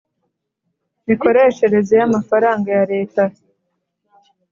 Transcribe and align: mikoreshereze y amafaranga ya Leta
mikoreshereze 1.07 1.93
y 1.99 2.03
amafaranga 2.07 2.67
ya 2.77 2.83
Leta 2.93 3.23